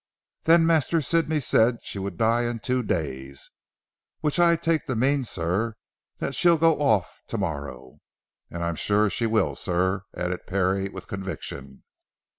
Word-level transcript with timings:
Then 0.45 0.65
Master 0.65 0.99
Sidney 0.99 1.39
said 1.39 1.77
she 1.85 1.99
would 1.99 2.17
die 2.17 2.45
in 2.45 2.57
two 2.57 2.81
days, 2.81 3.51
which 4.21 4.39
I 4.39 4.55
take 4.55 4.87
to 4.87 4.95
mean 4.95 5.23
sir, 5.25 5.75
that 6.17 6.33
she'll 6.33 6.57
go 6.57 6.81
off 6.81 7.21
to 7.27 7.37
morrow. 7.37 7.99
And 8.49 8.63
I'm 8.63 8.75
sure 8.77 9.11
she 9.11 9.27
will 9.27 9.53
sir," 9.55 10.05
added 10.15 10.47
Parry 10.47 10.89
with 10.89 11.05
conviction. 11.05 11.83